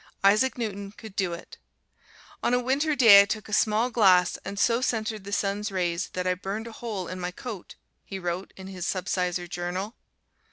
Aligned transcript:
Isaac 0.23 0.57
Newton 0.57 0.93
could 0.93 1.15
do 1.15 1.33
it. 1.33 1.59
"On 2.41 2.55
a 2.55 2.59
Winter 2.59 2.95
day 2.95 3.21
I 3.21 3.25
took 3.25 3.47
a 3.47 3.53
small 3.53 3.91
glass 3.91 4.35
and 4.43 4.57
so 4.57 4.81
centered 4.81 5.25
the 5.25 5.31
sun's 5.31 5.71
rays 5.71 6.09
that 6.13 6.25
I 6.25 6.33
burned 6.33 6.65
a 6.65 6.71
hole 6.71 7.07
in 7.07 7.19
my 7.19 7.29
coat," 7.29 7.75
he 8.03 8.17
wrote 8.17 8.51
in 8.57 8.65
his 8.65 8.87
subsizar 8.87 9.47
journal. 9.47 9.93